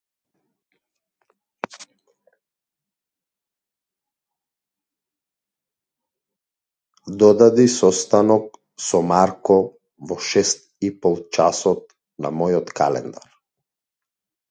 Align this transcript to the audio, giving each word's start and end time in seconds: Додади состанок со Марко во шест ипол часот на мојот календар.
Додади 7.19 7.65
состанок 7.77 8.47
со 8.85 9.01
Марко 9.09 9.57
во 10.09 10.17
шест 10.29 10.65
ипол 10.87 11.17
часот 11.37 11.83
на 12.25 12.29
мојот 12.39 12.73
календар. 12.81 13.29